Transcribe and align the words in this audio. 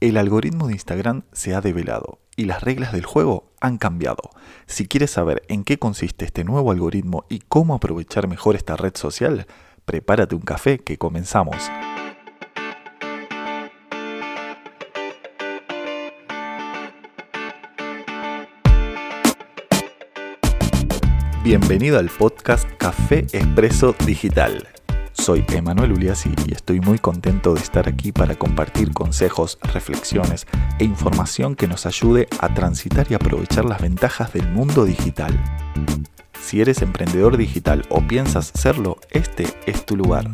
El 0.00 0.16
algoritmo 0.16 0.66
de 0.66 0.72
Instagram 0.72 1.24
se 1.32 1.54
ha 1.54 1.60
develado 1.60 2.20
y 2.34 2.46
las 2.46 2.62
reglas 2.62 2.92
del 2.92 3.04
juego 3.04 3.52
han 3.60 3.76
cambiado. 3.76 4.30
Si 4.66 4.88
quieres 4.88 5.10
saber 5.10 5.42
en 5.48 5.62
qué 5.62 5.78
consiste 5.78 6.24
este 6.24 6.42
nuevo 6.42 6.70
algoritmo 6.70 7.26
y 7.28 7.40
cómo 7.40 7.74
aprovechar 7.74 8.26
mejor 8.26 8.56
esta 8.56 8.78
red 8.78 8.96
social, 8.96 9.46
prepárate 9.84 10.34
un 10.34 10.40
café 10.40 10.78
que 10.78 10.96
comenzamos. 10.96 11.70
Bienvenido 21.44 21.98
al 21.98 22.08
podcast 22.08 22.66
Café 22.78 23.26
Expreso 23.32 23.94
Digital 24.06 24.66
soy 25.20 25.44
Emanuel 25.52 25.92
Uliassi 25.92 26.30
y 26.46 26.54
estoy 26.54 26.80
muy 26.80 26.98
contento 26.98 27.52
de 27.52 27.60
estar 27.60 27.86
aquí 27.86 28.10
para 28.10 28.36
compartir 28.36 28.92
consejos, 28.94 29.58
reflexiones 29.74 30.46
e 30.78 30.84
información 30.84 31.56
que 31.56 31.68
nos 31.68 31.84
ayude 31.84 32.26
a 32.40 32.54
transitar 32.54 33.06
y 33.10 33.14
aprovechar 33.14 33.66
las 33.66 33.82
ventajas 33.82 34.32
del 34.32 34.48
mundo 34.50 34.86
digital. 34.86 35.38
Si 36.40 36.62
eres 36.62 36.80
emprendedor 36.80 37.36
digital 37.36 37.84
o 37.90 38.00
piensas 38.00 38.50
serlo, 38.54 38.96
este 39.10 39.46
es 39.66 39.84
tu 39.84 39.94
lugar. 39.94 40.30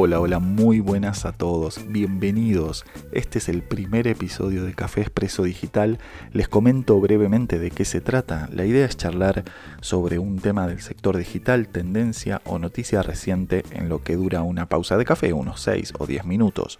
Hola, 0.00 0.20
hola, 0.20 0.38
muy 0.38 0.78
buenas 0.78 1.24
a 1.24 1.32
todos, 1.32 1.80
bienvenidos. 1.88 2.84
Este 3.10 3.38
es 3.38 3.48
el 3.48 3.64
primer 3.64 4.06
episodio 4.06 4.64
de 4.64 4.72
Café 4.72 5.00
Expreso 5.00 5.42
Digital. 5.42 5.98
Les 6.32 6.46
comento 6.46 7.00
brevemente 7.00 7.58
de 7.58 7.72
qué 7.72 7.84
se 7.84 8.00
trata. 8.00 8.48
La 8.52 8.64
idea 8.64 8.86
es 8.86 8.96
charlar 8.96 9.42
sobre 9.80 10.20
un 10.20 10.38
tema 10.38 10.68
del 10.68 10.80
sector 10.82 11.16
digital, 11.16 11.66
tendencia 11.66 12.42
o 12.44 12.60
noticia 12.60 13.02
reciente 13.02 13.64
en 13.72 13.88
lo 13.88 14.04
que 14.04 14.14
dura 14.14 14.42
una 14.42 14.68
pausa 14.68 14.96
de 14.96 15.04
café, 15.04 15.32
unos 15.32 15.62
6 15.62 15.94
o 15.98 16.06
10 16.06 16.26
minutos. 16.26 16.78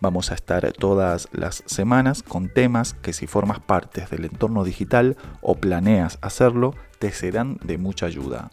Vamos 0.00 0.32
a 0.32 0.34
estar 0.34 0.72
todas 0.72 1.28
las 1.30 1.62
semanas 1.66 2.24
con 2.24 2.48
temas 2.48 2.94
que 2.94 3.12
si 3.12 3.28
formas 3.28 3.60
parte 3.60 4.04
del 4.10 4.24
entorno 4.24 4.64
digital 4.64 5.16
o 5.40 5.54
planeas 5.54 6.18
hacerlo, 6.20 6.74
te 6.98 7.12
serán 7.12 7.60
de 7.62 7.78
mucha 7.78 8.06
ayuda. 8.06 8.50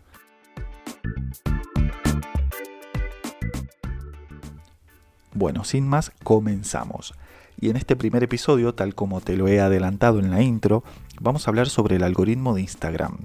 Bueno, 5.33 5.63
sin 5.63 5.87
más, 5.87 6.11
comenzamos. 6.23 7.13
Y 7.59 7.69
en 7.69 7.77
este 7.77 7.95
primer 7.95 8.23
episodio, 8.23 8.75
tal 8.75 8.93
como 8.93 9.21
te 9.21 9.35
lo 9.35 9.47
he 9.47 9.59
adelantado 9.59 10.19
en 10.19 10.31
la 10.31 10.41
intro, 10.41 10.83
vamos 11.19 11.47
a 11.47 11.51
hablar 11.51 11.69
sobre 11.69 11.95
el 11.95 12.03
algoritmo 12.03 12.53
de 12.53 12.61
Instagram. 12.61 13.17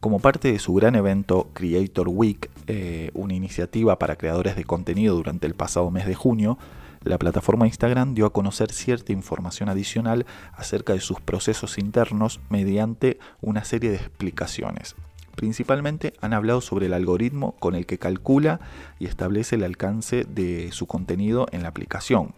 Como 0.00 0.20
parte 0.20 0.52
de 0.52 0.60
su 0.60 0.74
gran 0.74 0.94
evento 0.94 1.50
Creator 1.54 2.08
Week, 2.08 2.48
eh, 2.68 3.10
una 3.14 3.34
iniciativa 3.34 3.98
para 3.98 4.16
creadores 4.16 4.54
de 4.54 4.64
contenido 4.64 5.16
durante 5.16 5.48
el 5.48 5.54
pasado 5.54 5.90
mes 5.90 6.06
de 6.06 6.14
junio, 6.14 6.58
la 7.02 7.18
plataforma 7.18 7.66
Instagram 7.66 8.14
dio 8.14 8.26
a 8.26 8.32
conocer 8.32 8.70
cierta 8.70 9.12
información 9.12 9.68
adicional 9.68 10.26
acerca 10.52 10.92
de 10.92 11.00
sus 11.00 11.20
procesos 11.20 11.78
internos 11.78 12.40
mediante 12.48 13.18
una 13.40 13.64
serie 13.64 13.90
de 13.90 13.96
explicaciones. 13.96 14.94
Principalmente 15.38 16.14
han 16.20 16.32
hablado 16.32 16.60
sobre 16.60 16.86
el 16.86 16.92
algoritmo 16.92 17.52
con 17.60 17.76
el 17.76 17.86
que 17.86 18.00
calcula 18.00 18.58
y 18.98 19.06
establece 19.06 19.54
el 19.54 19.62
alcance 19.62 20.24
de 20.24 20.72
su 20.72 20.88
contenido 20.88 21.46
en 21.52 21.62
la 21.62 21.68
aplicación. 21.68 22.34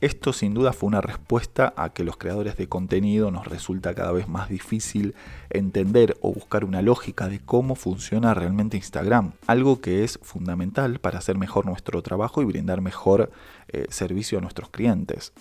Esto 0.00 0.32
sin 0.32 0.54
duda 0.54 0.72
fue 0.72 0.86
una 0.86 1.00
respuesta 1.00 1.74
a 1.76 1.92
que 1.92 2.04
los 2.04 2.16
creadores 2.16 2.56
de 2.56 2.68
contenido 2.68 3.32
nos 3.32 3.48
resulta 3.48 3.92
cada 3.96 4.12
vez 4.12 4.28
más 4.28 4.48
difícil 4.48 5.16
entender 5.50 6.16
o 6.20 6.32
buscar 6.32 6.64
una 6.64 6.80
lógica 6.80 7.28
de 7.28 7.40
cómo 7.40 7.74
funciona 7.74 8.34
realmente 8.34 8.76
Instagram, 8.76 9.32
algo 9.48 9.80
que 9.80 10.04
es 10.04 10.20
fundamental 10.22 11.00
para 11.00 11.18
hacer 11.18 11.36
mejor 11.36 11.66
nuestro 11.66 12.02
trabajo 12.02 12.40
y 12.40 12.44
brindar 12.44 12.80
mejor 12.80 13.32
eh, 13.66 13.86
servicio 13.88 14.38
a 14.38 14.42
nuestros 14.42 14.68
clientes. 14.68 15.32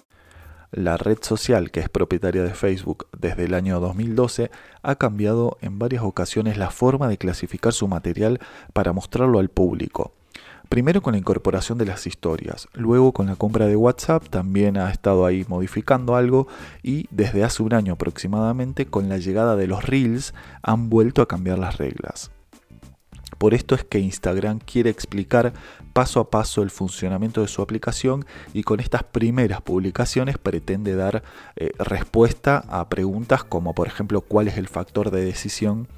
La 0.76 0.98
red 0.98 1.20
social, 1.22 1.70
que 1.70 1.82
es 1.82 1.88
propietaria 1.88 2.42
de 2.42 2.56
Facebook 2.56 3.06
desde 3.16 3.44
el 3.44 3.54
año 3.54 3.80
2012, 3.80 4.50
ha 4.82 4.96
cambiado 4.96 5.60
en 5.62 5.78
varias 5.78 6.02
ocasiones 6.02 6.58
la 6.58 6.72
forma 6.72 7.08
de 7.08 7.20
clasificar 7.20 7.74
su 7.74 7.88
material 7.88 8.40
para 8.74 8.92
mostrarlo 8.92 9.38
al 9.38 9.50
público. 9.50 10.14
Primero 10.70 11.04
con 11.04 11.12
la 11.12 11.20
incorporación 11.20 11.78
de 11.78 11.86
las 11.86 12.08
historias, 12.08 12.70
luego 12.74 13.12
con 13.12 13.28
la 13.28 13.36
compra 13.36 13.68
de 13.68 13.76
WhatsApp 13.76 14.30
también 14.30 14.78
ha 14.78 14.90
estado 14.90 15.28
ahí 15.28 15.46
modificando 15.48 16.16
algo 16.16 16.48
y 16.82 17.06
desde 17.12 17.44
hace 17.44 17.62
un 17.62 17.76
año 17.76 17.94
aproximadamente 17.94 18.88
con 18.88 19.10
la 19.10 19.20
llegada 19.20 19.56
de 19.56 19.68
los 19.68 19.86
reels 19.86 20.34
han 20.64 20.90
vuelto 20.90 21.22
a 21.22 21.28
cambiar 21.28 21.60
las 21.60 21.78
reglas. 21.78 22.32
Por 23.44 23.54
esto 23.54 23.76
es 23.76 23.84
que 23.84 24.00
Instagram 24.00 24.60
quiere 24.60 24.90
explicar 24.90 25.52
paso 25.92 26.22
a 26.22 26.30
paso 26.30 26.62
el 26.62 26.70
funcionamiento 26.70 27.42
de 27.42 27.50
su 27.50 27.62
aplicación 27.62 28.26
y 28.54 28.64
con 28.64 28.80
estas 28.80 29.04
primeras 29.04 29.60
publicaciones 29.60 30.38
pretende 30.38 30.96
dar 30.96 31.24
eh, 31.58 31.72
respuesta 31.78 32.64
a 32.70 32.88
preguntas 32.88 33.44
como 33.44 33.76
por 33.76 33.88
ejemplo 33.88 34.22
cuál 34.22 34.48
es 34.48 34.58
el 34.58 34.70
factor 34.70 35.12
de 35.12 35.26
decisión 35.26 35.90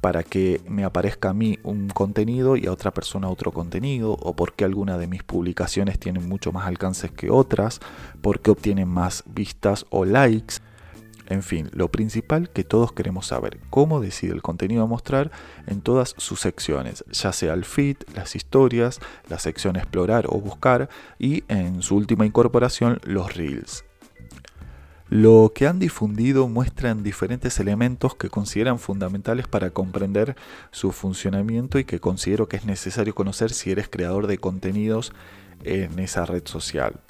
para 0.00 0.24
que 0.24 0.62
me 0.68 0.82
aparezca 0.82 1.30
a 1.30 1.32
mí 1.32 1.60
un 1.62 1.86
contenido 1.90 2.56
y 2.56 2.66
a 2.66 2.72
otra 2.72 2.90
persona 2.90 3.28
otro 3.28 3.52
contenido, 3.52 4.14
o 4.14 4.34
por 4.34 4.54
qué 4.54 4.64
alguna 4.64 4.98
de 4.98 5.06
mis 5.06 5.22
publicaciones 5.22 5.96
tienen 5.96 6.28
mucho 6.28 6.50
más 6.50 6.66
alcances 6.66 7.12
que 7.12 7.30
otras, 7.30 7.78
por 8.20 8.40
qué 8.40 8.50
obtienen 8.50 8.88
más 8.88 9.22
vistas 9.26 9.86
o 9.90 10.04
likes. 10.04 10.56
En 11.30 11.44
fin, 11.44 11.70
lo 11.72 11.92
principal 11.92 12.50
que 12.50 12.64
todos 12.64 12.92
queremos 12.92 13.28
saber, 13.28 13.60
cómo 13.70 14.00
decide 14.00 14.32
el 14.32 14.42
contenido 14.42 14.82
a 14.82 14.88
mostrar 14.88 15.30
en 15.68 15.80
todas 15.80 16.16
sus 16.18 16.40
secciones, 16.40 17.04
ya 17.12 17.32
sea 17.32 17.54
el 17.54 17.64
feed, 17.64 17.98
las 18.16 18.34
historias, 18.34 18.98
la 19.28 19.38
sección 19.38 19.76
explorar 19.76 20.26
o 20.28 20.40
buscar 20.40 20.88
y 21.20 21.44
en 21.46 21.82
su 21.82 21.94
última 21.94 22.26
incorporación 22.26 22.98
los 23.04 23.32
reels. 23.36 23.84
Lo 25.08 25.52
que 25.54 25.68
han 25.68 25.78
difundido 25.78 26.48
muestran 26.48 27.04
diferentes 27.04 27.60
elementos 27.60 28.16
que 28.16 28.28
consideran 28.28 28.80
fundamentales 28.80 29.46
para 29.46 29.70
comprender 29.70 30.34
su 30.72 30.90
funcionamiento 30.90 31.78
y 31.78 31.84
que 31.84 32.00
considero 32.00 32.48
que 32.48 32.56
es 32.56 32.64
necesario 32.64 33.14
conocer 33.14 33.52
si 33.52 33.70
eres 33.70 33.88
creador 33.88 34.26
de 34.26 34.38
contenidos 34.38 35.12
en 35.62 35.96
esa 36.00 36.26
red 36.26 36.42
social. 36.46 37.00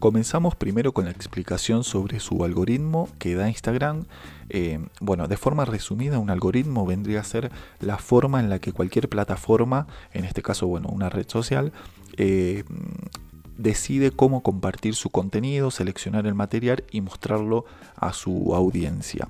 Comenzamos 0.00 0.54
primero 0.54 0.92
con 0.92 1.04
la 1.04 1.10
explicación 1.10 1.84
sobre 1.84 2.20
su 2.20 2.42
algoritmo 2.42 3.10
que 3.18 3.34
da 3.34 3.50
Instagram. 3.50 4.06
Eh, 4.48 4.80
bueno, 4.98 5.28
de 5.28 5.36
forma 5.36 5.66
resumida, 5.66 6.18
un 6.18 6.30
algoritmo 6.30 6.86
vendría 6.86 7.20
a 7.20 7.24
ser 7.24 7.52
la 7.80 7.98
forma 7.98 8.40
en 8.40 8.48
la 8.48 8.60
que 8.60 8.72
cualquier 8.72 9.10
plataforma, 9.10 9.86
en 10.14 10.24
este 10.24 10.40
caso, 10.40 10.66
bueno, 10.66 10.88
una 10.88 11.10
red 11.10 11.28
social, 11.28 11.74
eh, 12.16 12.64
decide 13.58 14.10
cómo 14.10 14.42
compartir 14.42 14.94
su 14.94 15.10
contenido, 15.10 15.70
seleccionar 15.70 16.26
el 16.26 16.34
material 16.34 16.82
y 16.90 17.02
mostrarlo 17.02 17.66
a 17.94 18.14
su 18.14 18.54
audiencia. 18.54 19.28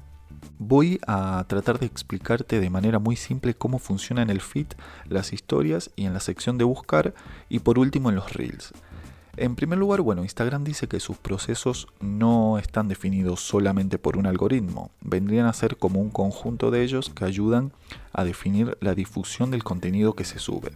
Voy 0.61 1.01
a 1.05 1.45
tratar 1.49 1.81
de 1.81 1.87
explicarte 1.87 2.61
de 2.61 2.71
manera 2.71 3.01
muy 3.01 3.17
simple 3.17 3.55
cómo 3.55 3.81
funciona 3.81 4.23
en 4.23 4.31
el 4.31 4.41
feed, 4.41 4.69
las 5.09 5.33
historias 5.33 5.91
y 5.97 6.05
en 6.05 6.13
la 6.13 6.21
sección 6.21 6.59
de 6.59 6.65
buscar 6.65 7.13
y 7.49 7.59
por 7.59 7.81
último 7.81 8.09
en 8.11 8.15
los 8.15 8.33
reels. 8.35 8.73
En 9.37 9.55
primer 9.55 9.79
lugar, 9.79 10.01
bueno, 10.01 10.23
Instagram 10.23 10.65
dice 10.65 10.89
que 10.89 11.01
sus 11.01 11.17
procesos 11.17 11.87
no 12.01 12.59
están 12.59 12.89
definidos 12.89 13.41
solamente 13.41 13.99
por 13.99 14.17
un 14.17 14.27
algoritmo, 14.27 14.91
vendrían 15.01 15.47
a 15.47 15.53
ser 15.53 15.77
como 15.77 16.01
un 16.01 16.11
conjunto 16.11 16.71
de 16.71 16.83
ellos 16.83 17.11
que 17.11 17.25
ayudan 17.25 17.73
a 18.13 18.25
definir 18.25 18.77
la 18.81 18.95
difusión 18.95 19.51
del 19.51 19.63
contenido 19.63 20.15
que 20.15 20.25
se 20.25 20.39
sube. 20.39 20.73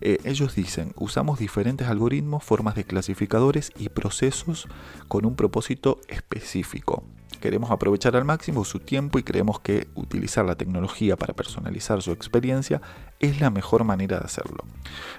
Eh, 0.00 0.18
ellos 0.24 0.54
dicen, 0.54 0.92
usamos 0.96 1.38
diferentes 1.38 1.88
algoritmos, 1.88 2.44
formas 2.44 2.74
de 2.74 2.84
clasificadores 2.84 3.72
y 3.76 3.88
procesos 3.88 4.68
con 5.08 5.26
un 5.26 5.34
propósito 5.34 6.00
específico. 6.08 7.02
Queremos 7.40 7.70
aprovechar 7.70 8.16
al 8.16 8.24
máximo 8.24 8.64
su 8.64 8.80
tiempo 8.80 9.18
y 9.18 9.22
creemos 9.22 9.60
que 9.60 9.88
utilizar 9.94 10.44
la 10.44 10.56
tecnología 10.56 11.16
para 11.16 11.34
personalizar 11.34 12.02
su 12.02 12.12
experiencia 12.12 12.80
es 13.20 13.40
la 13.40 13.50
mejor 13.50 13.84
manera 13.84 14.18
de 14.18 14.24
hacerlo. 14.24 14.64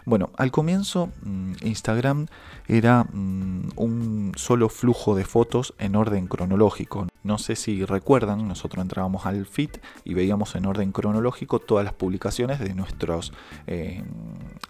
Bueno, 0.06 0.32
al 0.38 0.52
comienzo 0.52 1.10
mm, 1.24 1.54
Instagram 1.64 2.28
era 2.68 3.04
mm, 3.04 3.72
un 3.76 4.32
solo 4.36 4.70
flujo 4.70 5.16
de 5.16 5.26
fotos 5.26 5.74
en 5.80 5.96
orden 5.96 6.28
cronológico. 6.28 7.08
No 7.24 7.38
sé 7.38 7.56
si 7.56 7.84
recuerdan, 7.84 8.48
nosotros 8.48 8.82
entrábamos 8.82 9.26
al 9.26 9.46
feed 9.46 9.72
y 10.06 10.14
veíamos 10.14 10.56
en 10.56 10.66
orden 10.66 10.92
cronológico 10.92 11.60
todas 11.60 11.84
las 11.84 11.94
publicaciones 11.94 12.60
de 12.60 12.74
nuestros, 12.74 13.34
eh, 13.68 14.04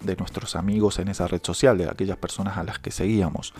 de 0.01 0.15
nuestros 0.15 0.55
amigos 0.55 0.99
en 0.99 1.07
esa 1.07 1.27
red 1.27 1.41
social, 1.43 1.77
de 1.77 1.89
aquellas 1.89 2.17
personas 2.17 2.57
a 2.57 2.63
las 2.63 2.79
que 2.79 2.91
seguíamos. 2.91 3.53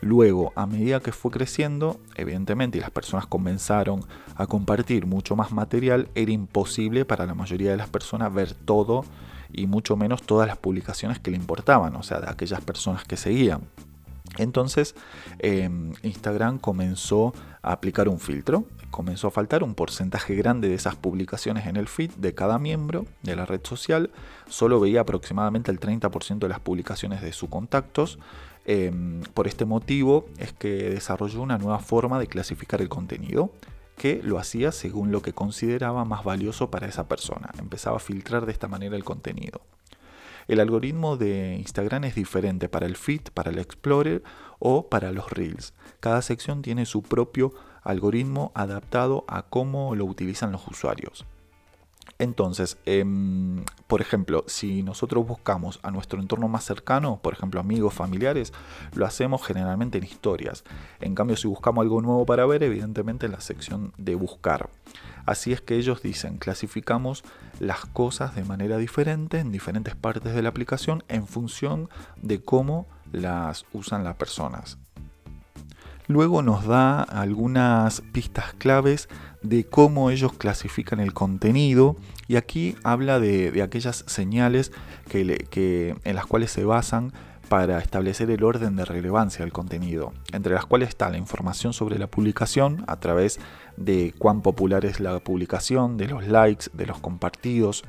Luego, 0.00 0.52
a 0.56 0.66
medida 0.66 1.00
que 1.00 1.12
fue 1.12 1.30
creciendo, 1.30 2.00
evidentemente, 2.16 2.78
y 2.78 2.80
las 2.80 2.90
personas 2.90 3.26
comenzaron 3.26 4.04
a 4.36 4.46
compartir 4.46 5.06
mucho 5.06 5.36
más 5.36 5.52
material, 5.52 6.08
era 6.14 6.32
imposible 6.32 7.04
para 7.04 7.26
la 7.26 7.34
mayoría 7.34 7.70
de 7.70 7.76
las 7.76 7.88
personas 7.88 8.32
ver 8.34 8.52
todo 8.52 9.04
y 9.52 9.66
mucho 9.66 9.96
menos 9.96 10.22
todas 10.22 10.48
las 10.48 10.58
publicaciones 10.58 11.18
que 11.20 11.30
le 11.30 11.36
importaban, 11.36 11.94
o 11.96 12.02
sea, 12.02 12.20
de 12.20 12.28
aquellas 12.28 12.60
personas 12.60 13.04
que 13.04 13.16
seguían. 13.16 13.62
Entonces, 14.38 14.94
em, 15.38 15.92
Instagram 16.02 16.58
comenzó 16.58 17.34
a 17.62 17.72
aplicar 17.72 18.08
un 18.08 18.18
filtro, 18.18 18.64
comenzó 18.90 19.28
a 19.28 19.30
faltar 19.30 19.62
un 19.62 19.74
porcentaje 19.74 20.34
grande 20.34 20.68
de 20.68 20.74
esas 20.74 20.96
publicaciones 20.96 21.66
en 21.66 21.76
el 21.76 21.88
feed 21.88 22.10
de 22.12 22.34
cada 22.34 22.58
miembro 22.58 23.06
de 23.22 23.36
la 23.36 23.46
red 23.46 23.60
social, 23.62 24.10
solo 24.48 24.80
veía 24.80 25.02
aproximadamente 25.02 25.70
el 25.70 25.78
30% 25.78 26.38
de 26.38 26.48
las 26.48 26.60
publicaciones 26.60 27.22
de 27.22 27.32
sus 27.32 27.48
contactos 27.48 28.18
Em, 28.66 29.20
por 29.34 29.46
este 29.46 29.66
motivo 29.66 30.26
es 30.38 30.52
que 30.52 30.90
desarrolló 30.90 31.42
una 31.42 31.58
nueva 31.58 31.80
forma 31.80 32.18
de 32.18 32.26
clasificar 32.26 32.80
el 32.80 32.88
contenido 32.88 33.50
que 33.98 34.22
lo 34.22 34.38
hacía 34.38 34.72
según 34.72 35.12
lo 35.12 35.22
que 35.22 35.34
consideraba 35.34 36.04
más 36.04 36.24
valioso 36.24 36.70
para 36.70 36.86
esa 36.86 37.06
persona. 37.06 37.50
Empezaba 37.58 37.98
a 37.98 38.00
filtrar 38.00 38.46
de 38.46 38.52
esta 38.52 38.66
manera 38.66 38.96
el 38.96 39.04
contenido. 39.04 39.60
El 40.46 40.60
algoritmo 40.60 41.16
de 41.16 41.56
Instagram 41.56 42.04
es 42.04 42.14
diferente 42.14 42.68
para 42.68 42.86
el 42.86 42.96
feed, 42.96 43.22
para 43.32 43.50
el 43.50 43.58
Explorer 43.58 44.22
o 44.58 44.88
para 44.88 45.12
los 45.12 45.30
Reels. 45.30 45.74
Cada 46.00 46.22
sección 46.22 46.62
tiene 46.62 46.86
su 46.86 47.02
propio 47.02 47.52
algoritmo 47.82 48.52
adaptado 48.54 49.24
a 49.28 49.42
cómo 49.42 49.94
lo 49.94 50.04
utilizan 50.04 50.52
los 50.52 50.66
usuarios. 50.66 51.26
Entonces, 52.18 52.78
em, 52.84 53.64
por 53.86 54.00
ejemplo, 54.00 54.44
si 54.46 54.82
nosotros 54.82 55.26
buscamos 55.26 55.80
a 55.82 55.90
nuestro 55.90 56.20
entorno 56.20 56.48
más 56.48 56.64
cercano, 56.64 57.18
por 57.20 57.32
ejemplo 57.32 57.60
amigos, 57.60 57.94
familiares, 57.94 58.52
lo 58.94 59.04
hacemos 59.04 59.44
generalmente 59.44 59.98
en 59.98 60.04
historias. 60.04 60.64
En 61.00 61.14
cambio, 61.14 61.36
si 61.36 61.48
buscamos 61.48 61.82
algo 61.82 62.00
nuevo 62.02 62.24
para 62.24 62.46
ver, 62.46 62.62
evidentemente 62.62 63.26
en 63.26 63.32
la 63.32 63.40
sección 63.40 63.92
de 63.98 64.14
buscar. 64.14 64.70
Así 65.26 65.52
es 65.52 65.60
que 65.60 65.76
ellos 65.76 66.02
dicen, 66.02 66.38
clasificamos 66.38 67.24
las 67.60 67.86
cosas 67.86 68.34
de 68.34 68.44
manera 68.44 68.76
diferente 68.76 69.38
en 69.38 69.52
diferentes 69.52 69.94
partes 69.94 70.34
de 70.34 70.42
la 70.42 70.50
aplicación 70.50 71.02
en 71.08 71.26
función 71.26 71.88
de 72.20 72.42
cómo 72.42 72.86
las 73.12 73.64
usan 73.72 74.04
las 74.04 74.16
personas. 74.16 74.78
Luego 76.06 76.42
nos 76.42 76.66
da 76.66 77.02
algunas 77.02 78.02
pistas 78.12 78.52
claves 78.58 79.08
de 79.42 79.64
cómo 79.64 80.10
ellos 80.10 80.34
clasifican 80.34 81.00
el 81.00 81.14
contenido 81.14 81.96
y 82.28 82.36
aquí 82.36 82.76
habla 82.84 83.20
de, 83.20 83.62
aquellas 83.62 84.04
señales 84.06 84.70
que, 85.08 85.96
en 86.04 86.14
las 86.14 86.26
cuales 86.26 86.50
se 86.50 86.64
basan 86.64 87.12
para 87.48 87.78
establecer 87.78 88.30
el 88.30 88.42
orden 88.42 88.76
de 88.76 88.84
relevancia 88.84 89.44
del 89.44 89.52
contenido, 89.52 90.12
entre 90.32 90.54
las 90.54 90.66
cuales 90.66 90.90
está 90.90 91.08
la 91.08 91.18
información 91.18 91.72
sobre 91.72 91.98
la 91.98 92.06
publicación 92.06 92.84
a 92.86 92.96
través 92.96 93.38
de 93.38 93.42
cuán 94.18 94.42
popular 94.42 94.84
es 94.84 95.00
la 95.00 95.18
publicación, 95.20 95.96
de 95.96 96.08
los 96.08 96.26
likes, 96.26 96.66
de 96.72 96.86
los 96.86 96.98
compartidos. 96.98 97.84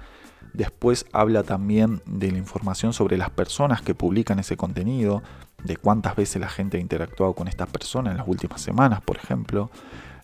Después 0.54 1.06
habla 1.12 1.44
también 1.44 2.02
de 2.06 2.32
la 2.32 2.38
información 2.38 2.94
sobre 2.94 3.18
las 3.18 3.30
personas 3.30 3.82
que 3.82 3.94
publican 3.94 4.40
ese 4.40 4.56
contenido, 4.58 5.22
de 5.64 5.78
cuántas 5.78 6.16
veces 6.16 6.42
la 6.42 6.50
gente 6.50 6.78
ha 6.78 6.80
interactuado 6.80 7.34
con 7.34 7.48
esta 7.48 7.66
persona 7.66 8.12
en 8.12 8.18
las 8.18 8.28
últimas 8.28 8.62
semanas, 8.62 9.02
por 9.02 9.18
ejemplo. 9.18 9.70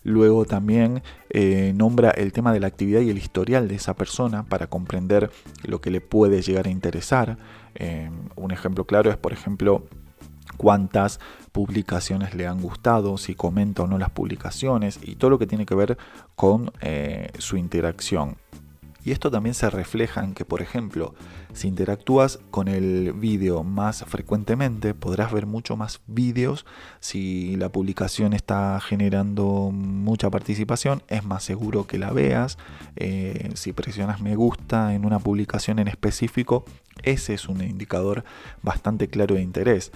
Luego 0.04 0.44
también 0.44 1.02
eh, 1.30 1.72
nombra 1.76 2.10
el 2.10 2.32
tema 2.32 2.52
de 2.52 2.60
la 2.60 2.66
actividad 2.66 3.00
y 3.00 3.10
el 3.10 3.18
historial 3.18 3.68
de 3.68 3.76
esa 3.76 3.94
persona 3.94 4.44
para 4.44 4.66
comprender 4.66 5.30
lo 5.64 5.80
que 5.80 5.90
le 5.90 6.00
puede 6.00 6.42
llegar 6.42 6.66
a 6.66 6.70
interesar. 6.70 7.38
Eh, 7.74 8.10
un 8.34 8.50
ejemplo 8.50 8.84
claro 8.84 9.10
es, 9.10 9.16
por 9.16 9.32
ejemplo, 9.32 9.84
cuántas 10.56 11.20
publicaciones 11.52 12.34
le 12.34 12.46
han 12.46 12.60
gustado, 12.60 13.18
si 13.18 13.34
comenta 13.34 13.82
o 13.82 13.86
no 13.86 13.98
las 13.98 14.10
publicaciones 14.10 14.98
y 15.02 15.16
todo 15.16 15.30
lo 15.30 15.38
que 15.38 15.46
tiene 15.46 15.66
que 15.66 15.74
ver 15.74 15.98
con 16.34 16.72
eh, 16.80 17.30
su 17.38 17.56
interacción. 17.56 18.36
Y 19.04 19.10
esto 19.10 19.30
también 19.30 19.54
se 19.54 19.68
refleja 19.68 20.22
en 20.22 20.32
que, 20.32 20.44
por 20.44 20.62
ejemplo, 20.62 21.14
si 21.52 21.66
interactúas 21.66 22.38
con 22.52 22.68
el 22.68 23.12
vídeo 23.12 23.64
más 23.64 24.04
frecuentemente, 24.04 24.94
podrás 24.94 25.32
ver 25.32 25.46
mucho 25.46 25.76
más 25.76 26.00
vídeos. 26.06 26.64
Si 27.00 27.56
la 27.56 27.68
publicación 27.70 28.32
está 28.32 28.78
generando 28.80 29.70
mucha 29.72 30.30
participación, 30.30 31.02
es 31.08 31.24
más 31.24 31.42
seguro 31.42 31.86
que 31.88 31.98
la 31.98 32.12
veas. 32.12 32.58
Eh, 32.94 33.50
si 33.54 33.72
presionas 33.72 34.20
me 34.20 34.36
gusta 34.36 34.94
en 34.94 35.04
una 35.04 35.18
publicación 35.18 35.80
en 35.80 35.88
específico, 35.88 36.64
ese 37.02 37.34
es 37.34 37.48
un 37.48 37.60
indicador 37.60 38.22
bastante 38.62 39.08
claro 39.08 39.34
de 39.34 39.42
interés. 39.42 39.90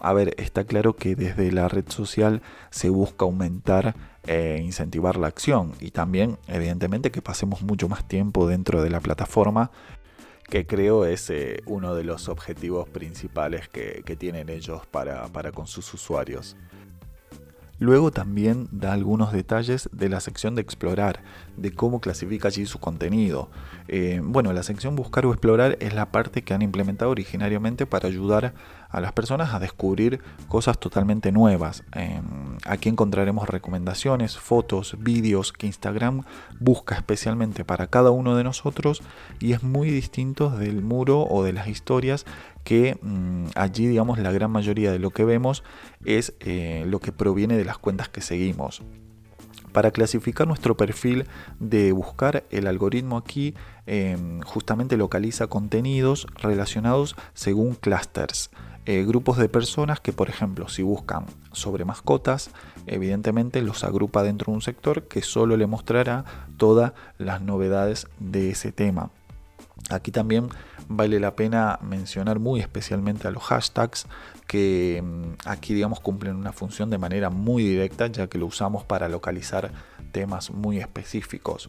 A 0.00 0.12
ver, 0.12 0.34
está 0.38 0.64
claro 0.64 0.94
que 0.94 1.16
desde 1.16 1.50
la 1.50 1.68
red 1.68 1.88
social 1.88 2.40
se 2.70 2.88
busca 2.88 3.24
aumentar 3.24 3.96
e 4.26 4.60
incentivar 4.62 5.16
la 5.16 5.26
acción 5.26 5.72
y 5.80 5.90
también, 5.90 6.38
evidentemente, 6.46 7.10
que 7.10 7.22
pasemos 7.22 7.62
mucho 7.62 7.88
más 7.88 8.06
tiempo 8.06 8.46
dentro 8.46 8.82
de 8.82 8.90
la 8.90 9.00
plataforma, 9.00 9.70
que 10.48 10.66
creo 10.66 11.04
es 11.04 11.28
eh, 11.30 11.62
uno 11.66 11.94
de 11.94 12.04
los 12.04 12.28
objetivos 12.28 12.88
principales 12.88 13.68
que, 13.68 14.02
tienen 14.18 14.48
ellos 14.48 14.86
para, 14.86 15.28
con 15.52 15.66
sus 15.66 15.92
usuarios. 15.92 16.56
Luego 17.80 18.10
también 18.10 18.68
da 18.72 18.92
algunos 18.92 19.32
detalles 19.32 19.88
de 19.92 20.08
la 20.08 20.18
sección 20.18 20.56
de 20.56 20.62
explorar, 20.62 21.22
de 21.56 21.70
cómo 21.70 22.00
clasifica 22.00 22.48
allí 22.48 22.66
su 22.66 22.80
contenido. 22.80 23.50
Eh, 23.86 24.20
bueno, 24.22 24.52
la 24.52 24.64
sección 24.64 24.96
buscar 24.96 25.26
o 25.26 25.30
explorar 25.30 25.76
es 25.80 25.94
la 25.94 26.10
parte 26.10 26.42
que 26.42 26.54
han 26.54 26.62
implementado 26.62 27.10
originariamente 27.12 27.86
para 27.86 28.08
ayudar 28.08 28.52
a 28.88 29.00
las 29.00 29.12
personas 29.12 29.54
a 29.54 29.58
descubrir 29.58 30.20
cosas 30.48 30.78
totalmente 30.78 31.32
nuevas. 31.32 31.84
Em, 31.92 32.22
aquí 32.64 32.88
encontraremos 32.88 33.48
recomendaciones, 33.48 34.38
fotos, 34.38 34.96
vídeos 34.98 35.52
que 35.52 35.66
Instagram 35.66 36.22
busca 36.58 36.96
especialmente 36.96 37.64
para 37.64 37.88
cada 37.88 38.10
uno 38.10 38.36
de 38.36 38.44
nosotros 38.44 39.02
y 39.40 39.52
es 39.52 39.62
muy 39.62 39.90
distinto 39.90 40.50
del 40.50 40.82
muro 40.82 41.22
o 41.22 41.42
de 41.42 41.52
las 41.52 41.68
historias 41.68 42.24
que 42.64 42.98
mm, 43.00 43.46
allí, 43.54 43.86
digamos, 43.86 44.18
la 44.18 44.32
gran 44.32 44.50
mayoría 44.50 44.92
de 44.92 44.98
lo 44.98 45.10
que 45.10 45.24
vemos 45.24 45.62
es 46.04 46.34
eh, 46.40 46.84
lo 46.86 47.00
que 47.00 47.12
proviene 47.12 47.56
de 47.56 47.64
las 47.64 47.78
cuentas 47.78 48.08
que 48.08 48.20
seguimos. 48.20 48.82
Para 49.72 49.90
clasificar 49.90 50.46
nuestro 50.46 50.76
perfil 50.76 51.26
de 51.60 51.92
buscar, 51.92 52.44
el 52.50 52.66
algoritmo 52.66 53.16
aquí 53.16 53.54
em, 53.86 54.40
justamente 54.40 54.96
localiza 54.96 55.46
contenidos 55.46 56.26
relacionados 56.40 57.16
según 57.34 57.74
clusters. 57.74 58.50
Eh, 58.90 59.04
grupos 59.04 59.36
de 59.36 59.50
personas 59.50 60.00
que, 60.00 60.14
por 60.14 60.30
ejemplo, 60.30 60.66
si 60.70 60.82
buscan 60.82 61.26
sobre 61.52 61.84
mascotas, 61.84 62.48
evidentemente 62.86 63.60
los 63.60 63.84
agrupa 63.84 64.22
dentro 64.22 64.50
de 64.50 64.54
un 64.56 64.62
sector 64.62 65.02
que 65.08 65.20
solo 65.20 65.58
le 65.58 65.66
mostrará 65.66 66.24
todas 66.56 66.94
las 67.18 67.42
novedades 67.42 68.06
de 68.18 68.48
ese 68.48 68.72
tema. 68.72 69.10
Aquí 69.90 70.10
también 70.10 70.48
vale 70.88 71.20
la 71.20 71.36
pena 71.36 71.78
mencionar 71.82 72.38
muy 72.38 72.60
especialmente 72.60 73.28
a 73.28 73.30
los 73.30 73.42
hashtags 73.42 74.06
que 74.46 75.04
mm, 75.04 75.46
aquí 75.46 75.74
digamos 75.74 76.00
cumplen 76.00 76.36
una 76.36 76.54
función 76.54 76.88
de 76.88 76.96
manera 76.96 77.28
muy 77.28 77.64
directa 77.64 78.06
ya 78.06 78.28
que 78.28 78.38
lo 78.38 78.46
usamos 78.46 78.84
para 78.84 79.10
localizar 79.10 79.70
temas 80.12 80.50
muy 80.50 80.78
específicos. 80.78 81.68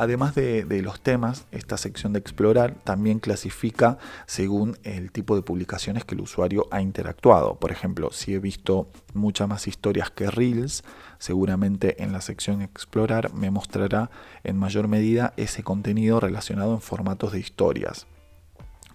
Además 0.00 0.34
de, 0.34 0.80
los 0.82 1.02
temas, 1.02 1.44
esta 1.52 1.76
sección 1.76 2.14
de 2.14 2.20
explorar 2.20 2.74
también 2.84 3.18
clasifica 3.18 3.98
según 4.24 4.78
el 4.82 5.12
tipo 5.12 5.36
de 5.36 5.42
publicaciones 5.42 6.06
que 6.06 6.14
el 6.14 6.22
usuario 6.22 6.66
ha 6.70 6.80
interactuado. 6.80 7.56
Por 7.56 7.70
ejemplo, 7.70 8.10
si 8.10 8.32
he 8.32 8.38
visto 8.38 8.88
muchas 9.12 9.46
más 9.46 9.68
historias 9.68 10.10
que 10.10 10.30
reels, 10.30 10.84
seguramente 11.18 12.02
en 12.02 12.12
la 12.12 12.22
sección 12.22 12.62
explorar 12.62 13.34
me 13.34 13.50
mostrará 13.50 14.10
en 14.42 14.56
mayor 14.56 14.88
medida 14.88 15.34
ese 15.36 15.62
contenido 15.62 16.18
relacionado 16.18 16.72
en 16.72 16.80
formatos 16.80 17.32
de 17.32 17.40
historias. 17.40 18.06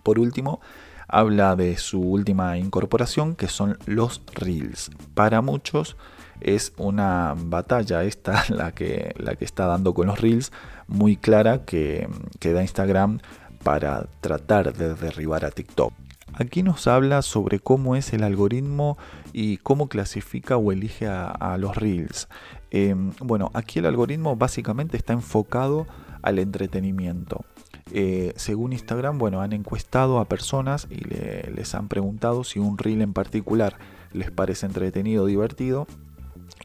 Por 0.02 0.18
último, 0.18 0.60
habla 1.08 1.56
de 1.56 1.78
su 1.78 2.02
última 2.02 2.58
incorporación 2.58 3.36
que 3.36 3.48
son 3.48 3.78
los 3.86 4.24
reels. 4.34 4.90
Para 5.14 5.44
muchos 5.44 5.98
es 6.42 6.74
una 6.78 7.36
batalla 7.38 8.04
esta 8.04 8.44
la 8.50 8.72
que, 8.72 9.14
la 9.18 9.36
que 9.36 9.46
está 9.46 9.66
dando 9.66 9.94
con 9.94 10.08
los 10.08 10.20
reels 10.20 10.52
muy 10.88 11.18
clara 11.18 11.66
que, 11.66 12.08
da 12.42 12.62
Instagram 12.62 13.20
para 13.64 14.08
tratar 14.22 14.74
de 14.74 14.94
derribar 14.94 15.46
a 15.46 15.52
TikTok. 15.52 15.94
Aquí 16.34 16.64
nos 16.64 16.88
habla 16.88 17.22
sobre 17.22 17.60
cómo 17.60 17.96
es 17.96 18.14
el 18.14 18.24
algoritmo 18.24 18.98
y 19.32 19.58
cómo 19.58 19.88
clasifica 19.88 20.58
o 20.58 20.72
elige 20.72 21.08
a, 21.08 21.58
los 21.58 21.76
reels. 21.76 22.28
Em, 22.72 23.12
bueno, 23.20 23.52
aquí 23.54 23.80
el 23.80 23.86
algoritmo 23.86 24.36
básicamente 24.36 24.98
está 24.98 25.14
enfocado 25.14 25.88
al 26.22 26.40
entretenimiento. 26.40 27.46
Eh, 27.92 28.34
según 28.36 28.74
Instagram, 28.74 29.18
bueno, 29.18 29.42
han 29.42 29.54
encuestado 29.54 30.20
a 30.20 30.26
personas 30.26 30.88
y 30.90 31.06
les 31.06 31.74
han 31.74 31.88
preguntado 31.88 32.44
si 32.44 32.60
un 32.60 32.78
reel 32.78 33.02
en 33.02 33.14
particular 33.14 33.78
les 34.12 34.32
parece 34.32 34.66
entretenido 34.66 35.24
o 35.24 35.28
divertido 35.28 35.88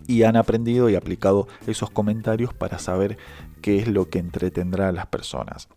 y 0.07 0.23
han 0.25 0.37
aprendido 0.37 0.89
y 0.89 0.97
aplicado 0.97 1.47
esos 1.67 1.91
comentarios 1.91 2.55
para 2.55 2.79
saber 2.79 3.19
qué 3.63 3.79
es 3.79 3.89
lo 3.89 4.09
que 4.09 4.19
entretendrá 4.19 4.89
a 4.89 4.93
las 4.93 5.07
personas. 5.07 5.69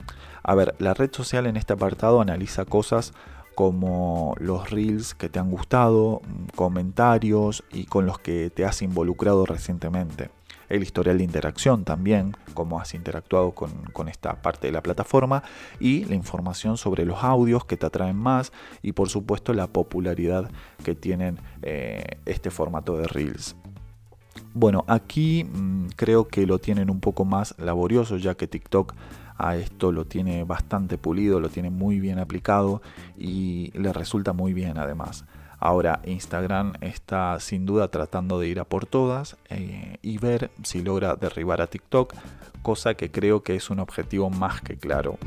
A 0.44 0.56
ver, 0.56 0.76
la 0.80 0.94
red 0.94 1.12
social 1.12 1.46
en 1.46 1.58
este 1.58 1.74
apartado 1.74 2.22
analiza 2.22 2.66
cosas 2.66 3.14
como 3.56 4.36
los 4.40 4.70
reels 4.72 5.14
que 5.14 5.30
te 5.30 5.40
han 5.40 5.52
gustado, 5.52 6.22
comentarios 6.56 7.64
y 7.72 7.86
con 7.86 8.06
los 8.06 8.20
que 8.20 8.50
te 8.50 8.66
has 8.66 8.82
involucrado 8.82 9.46
recientemente. 9.46 10.30
El 10.70 10.82
historial 10.82 11.20
de 11.20 11.24
interacción 11.24 11.84
también, 11.84 12.36
cómo 12.54 12.80
has 12.80 12.96
interactuado 12.96 13.52
con, 13.52 14.08
esta 14.08 14.42
parte 14.42 14.68
de 14.68 14.74
la 14.74 14.82
plataforma 14.82 15.44
y 15.80 16.06
la 16.06 16.16
información 16.16 16.78
sobre 16.78 17.06
los 17.06 17.24
audios 17.24 17.66
que 17.66 17.78
te 17.78 17.86
atraen 17.86 18.16
más 18.16 18.52
y 18.82 18.94
por 18.94 19.10
supuesto 19.10 19.54
la 19.54 19.68
popularidad 19.68 20.50
que 20.84 20.96
tienen 20.96 21.38
eh, 21.62 22.18
este 22.26 22.50
formato 22.50 22.98
de 22.98 23.08
reels. 23.08 23.56
Bueno, 24.54 24.86
aquí 24.88 25.44
mm, 25.44 25.88
creo 25.96 26.28
que 26.28 26.46
lo 26.46 26.60
tienen 26.60 26.92
un 26.92 27.00
poco 27.00 27.26
más 27.26 27.56
laborioso 27.58 28.18
ya 28.18 28.36
que 28.36 28.48
TikTok 28.48 28.94
a 29.38 29.56
esto 29.56 29.92
lo 29.92 30.06
tiene 30.06 30.44
bastante 30.44 30.98
pulido, 30.98 31.40
lo 31.40 31.50
tiene 31.50 31.72
muy 31.72 32.00
bien 32.00 32.20
aplicado 32.20 32.82
y 33.18 33.72
le 33.74 33.92
resulta 33.92 34.32
muy 34.34 34.54
bien 34.54 34.78
además. 34.78 35.26
Ahora 35.60 36.02
Instagram 36.06 36.74
está 36.82 37.40
sin 37.40 37.66
duda 37.66 37.88
tratando 37.88 38.40
de 38.40 38.50
ir 38.50 38.60
a 38.60 38.66
por 38.66 38.86
todas 38.86 39.38
eh, 39.50 39.98
y 40.02 40.18
ver 40.18 40.52
si 40.62 40.84
logra 40.84 41.16
derribar 41.16 41.62
a 41.62 41.68
TikTok, 41.68 42.14
cosa 42.62 42.94
que 42.94 43.12
creo 43.12 43.44
que 43.44 43.56
es 43.56 43.70
un 43.70 43.80
objetivo 43.80 44.30
más 44.30 44.62
que 44.62 44.78
claro. 44.78 45.18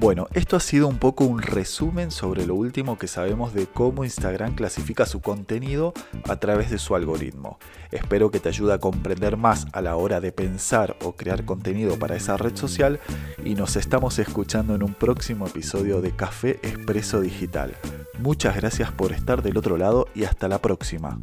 Bueno, 0.00 0.28
esto 0.32 0.54
ha 0.54 0.60
sido 0.60 0.86
un 0.86 0.98
poco 0.98 1.24
un 1.24 1.42
resumen 1.42 2.12
sobre 2.12 2.46
lo 2.46 2.54
último 2.54 2.96
que 2.96 3.08
sabemos 3.08 3.52
de 3.52 3.66
cómo 3.66 4.04
Instagram 4.04 4.54
clasifica 4.54 5.06
su 5.06 5.20
contenido 5.20 5.92
a 6.28 6.36
través 6.36 6.70
de 6.70 6.78
su 6.78 6.94
algoritmo. 6.94 7.58
Espero 7.90 8.30
que 8.30 8.38
te 8.38 8.48
ayude 8.48 8.74
a 8.74 8.78
comprender 8.78 9.36
más 9.36 9.66
a 9.72 9.80
la 9.80 9.96
hora 9.96 10.20
de 10.20 10.30
pensar 10.30 10.96
o 11.02 11.16
crear 11.16 11.44
contenido 11.44 11.98
para 11.98 12.14
esa 12.14 12.36
red 12.36 12.54
social 12.54 13.00
y 13.44 13.56
nos 13.56 13.74
estamos 13.74 14.20
escuchando 14.20 14.76
en 14.76 14.84
un 14.84 14.94
próximo 14.94 15.48
episodio 15.48 16.00
de 16.00 16.14
Café 16.14 16.60
Expreso 16.62 17.20
Digital. 17.20 17.74
Muchas 18.20 18.54
gracias 18.54 18.92
por 18.92 19.10
estar 19.10 19.42
del 19.42 19.56
otro 19.56 19.78
lado 19.78 20.06
y 20.14 20.22
hasta 20.22 20.46
la 20.46 20.62
próxima. 20.62 21.18